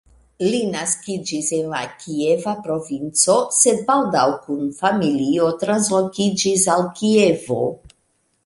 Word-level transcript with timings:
Li 0.51 0.59
naskiĝis 0.75 1.49
en 1.57 1.67
la 1.73 1.81
Kieva 2.05 2.53
provinco, 2.69 3.35
sed 3.59 3.85
baldaŭ 3.91 4.25
kun 4.47 4.65
familio 4.81 5.53
translokiĝis 5.65 6.69
al 6.79 6.89
Kievo. 7.03 7.61